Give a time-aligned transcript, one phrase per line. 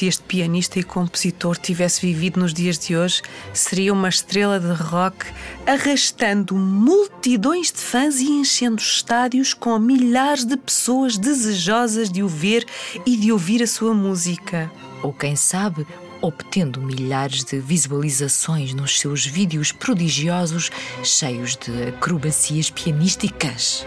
[0.00, 3.20] Se este pianista e compositor tivesse vivido nos dias de hoje,
[3.52, 5.26] seria uma estrela de rock
[5.66, 12.64] arrastando multidões de fãs e enchendo estádios com milhares de pessoas desejosas de o ver
[13.04, 14.72] e de ouvir a sua música.
[15.02, 15.86] Ou quem sabe,
[16.22, 20.70] obtendo milhares de visualizações nos seus vídeos prodigiosos
[21.04, 23.84] cheios de acrobacias pianísticas.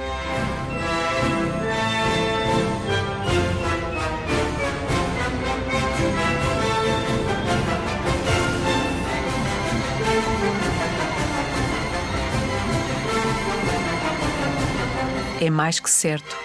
[15.43, 16.37] É mais que certo.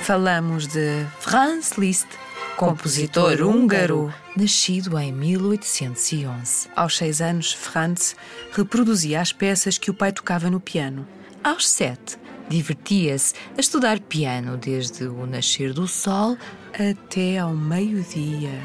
[0.00, 2.08] Falamos de Franz Liszt,
[2.56, 4.10] compositor húngaro.
[4.34, 6.70] Nascido em 1811.
[6.74, 8.16] Aos seis anos, Franz
[8.52, 11.06] reproduzia as peças que o pai tocava no piano.
[11.44, 12.16] Aos sete,
[12.48, 16.38] divertia-se a estudar piano desde o nascer do sol.
[16.72, 18.58] Até ao meio-dia.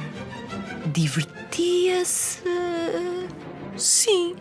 [0.86, 2.40] Divertia-se.
[3.76, 4.38] Sim.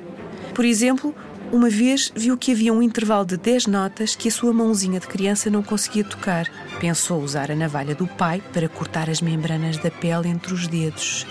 [0.54, 1.12] Por exemplo,
[1.52, 5.06] uma vez viu que havia um intervalo de 10 notas que a sua mãozinha de
[5.06, 6.46] criança não conseguia tocar.
[6.78, 11.26] Pensou usar a navalha do pai para cortar as membranas da pele entre os dedos.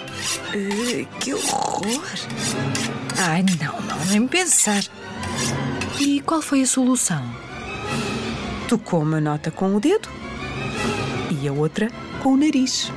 [0.53, 2.09] Uh, que horror!
[3.17, 4.83] Ai, não, não, nem pensar.
[5.99, 7.23] E qual foi a solução?
[8.67, 10.09] Tocou uma nota com o dedo
[11.41, 11.89] e a outra
[12.21, 12.91] com o nariz.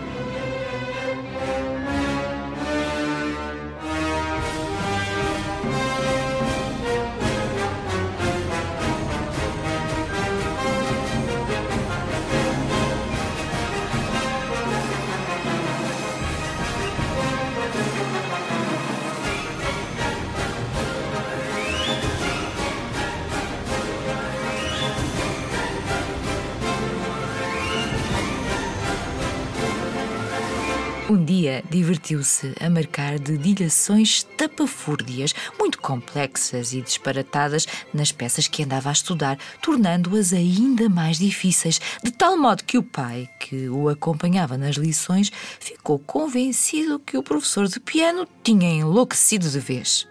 [31.13, 38.89] Um dia divertiu-se a marcar dedilhações tapafúrdias, muito complexas e disparatadas nas peças que andava
[38.89, 44.57] a estudar, tornando-as ainda mais difíceis, de tal modo que o pai, que o acompanhava
[44.57, 45.31] nas lições,
[45.61, 50.09] ficou convencido que o professor de piano tinha enlouquecido de vez.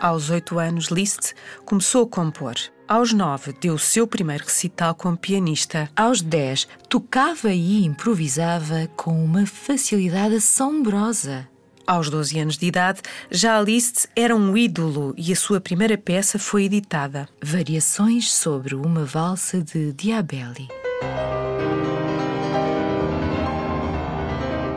[0.00, 1.34] Aos oito anos, Liszt
[1.66, 2.54] começou a compor.
[2.88, 5.90] Aos nove, deu o seu primeiro recital como pianista.
[5.94, 11.46] Aos dez, tocava e improvisava com uma facilidade assombrosa.
[11.86, 16.38] Aos 12 anos de idade, já Liszt era um ídolo e a sua primeira peça
[16.38, 17.28] foi editada.
[17.42, 20.68] Variações sobre uma valsa de Diabelli.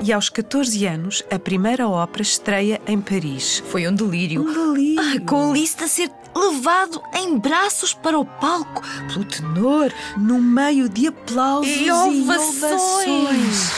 [0.03, 3.61] E aos 14 anos, a primeira ópera estreia em Paris.
[3.67, 4.41] Foi um delírio.
[4.41, 4.99] Um delírio.
[4.99, 10.89] Ah, com Liszt a ser levado em braços para o palco pelo tenor, no meio
[10.89, 13.71] de aplausos e e ovações.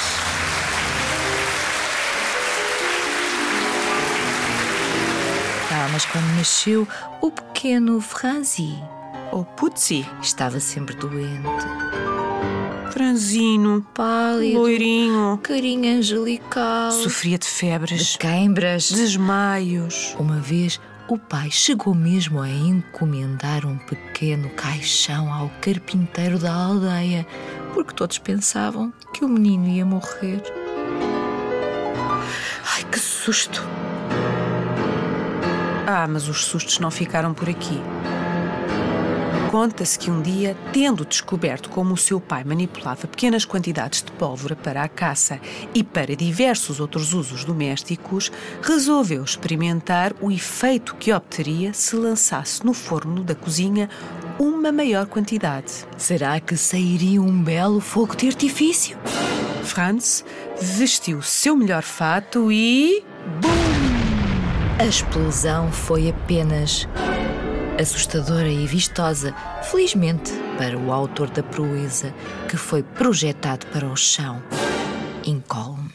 [5.72, 6.88] Ah, mas quando nasceu
[7.22, 8.82] o pequeno Franzi,
[9.36, 11.66] Oh, Putzi, estava sempre doente,
[12.92, 18.92] franzino, pálido, loirinho, carinha angelical, sofria de de febres, queimbras.
[18.92, 20.16] desmaios.
[20.20, 27.26] Uma vez, o pai chegou mesmo a encomendar um pequeno caixão ao carpinteiro da aldeia,
[27.74, 30.42] porque todos pensavam que o menino ia morrer.
[32.76, 33.64] Ai, que susto!
[35.86, 37.80] Ah, mas os sustos não ficaram por aqui.
[39.53, 44.56] Conta-se que um dia, tendo descoberto como o seu pai manipulava pequenas quantidades de pólvora
[44.56, 45.40] para a caça
[45.75, 48.31] e para diversos outros usos domésticos,
[48.63, 53.92] resolveu experimentar o efeito que obteria se lançasse no forno da cozinha
[54.39, 55.86] uma maior quantidade.
[56.00, 58.98] Será que sairia um belo fogo de artifício?
[59.63, 60.25] Franz
[60.60, 63.06] vestiu o seu melhor fato e.
[64.80, 66.88] A explosão foi apenas
[67.80, 69.34] assustadora e vistosa,
[69.64, 72.14] felizmente para o autor da proeza,
[72.50, 74.42] que foi projetado para o chão,
[75.25, 75.92] incólume.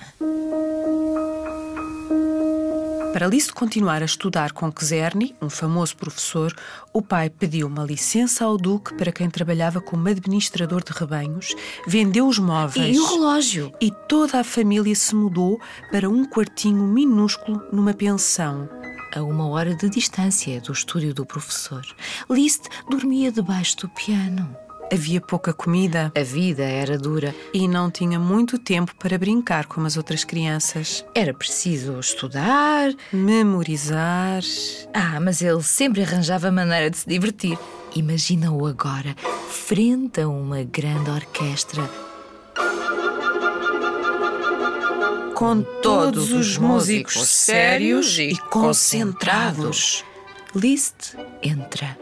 [3.13, 6.55] Para Liszt continuar a estudar com Czerny, um famoso professor,
[6.93, 11.55] o pai pediu uma licença ao duque para quem trabalhava como administrador de rebanhos,
[11.87, 13.73] vendeu os móveis E o relógio?
[13.81, 15.59] e toda a família se mudou
[15.91, 18.69] para um quartinho minúsculo numa pensão.
[19.15, 21.83] A uma hora de distância do estúdio do professor,
[22.31, 24.55] Liszt dormia debaixo do piano.
[24.93, 27.35] Havia pouca comida A vida era dura.
[27.53, 31.05] e não tinha muito tempo para brincar como as outras crianças.
[31.15, 32.91] Era preciso estudar.
[33.13, 34.43] Memorizar.
[34.95, 37.59] Ah, mas ele sempre arranjava maneira de se divertir.
[37.95, 39.15] Imagina-o agora,
[39.51, 42.08] frente a uma grande orquestra.
[45.38, 50.05] Com todos os músicos sérios e concentrados.
[50.52, 51.96] Liszt entra.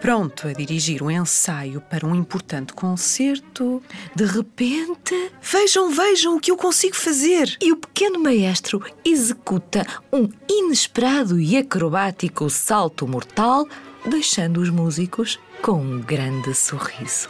[0.00, 3.80] Pronto a dirigir um ensaio para um importante concerto.
[4.12, 7.56] De repente, Vejam, vejam o que eu consigo fazer!
[7.62, 13.68] e o pequeno maestro executa um inesperado e acrobático salto mortal,
[14.04, 17.28] deixando os músicos com um grande sorriso.